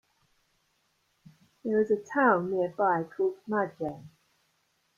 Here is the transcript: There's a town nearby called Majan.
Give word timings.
There's 1.63 1.91
a 1.91 1.95
town 2.01 2.49
nearby 2.49 3.03
called 3.03 3.37
Majan. 3.47 4.05